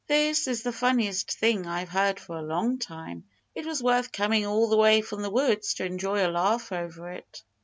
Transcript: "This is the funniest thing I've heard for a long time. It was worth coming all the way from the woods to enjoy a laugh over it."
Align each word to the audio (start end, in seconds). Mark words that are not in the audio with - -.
"This 0.07 0.47
is 0.47 0.63
the 0.63 0.71
funniest 0.73 1.31
thing 1.31 1.67
I've 1.67 1.89
heard 1.89 2.19
for 2.19 2.35
a 2.35 2.41
long 2.41 2.79
time. 2.79 3.23
It 3.53 3.67
was 3.67 3.83
worth 3.83 4.11
coming 4.11 4.47
all 4.47 4.67
the 4.69 4.75
way 4.77 5.01
from 5.01 5.21
the 5.21 5.29
woods 5.29 5.75
to 5.75 5.85
enjoy 5.85 6.25
a 6.25 6.29
laugh 6.31 6.71
over 6.71 7.11
it." 7.11 7.43